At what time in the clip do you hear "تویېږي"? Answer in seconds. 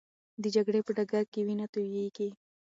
1.73-2.29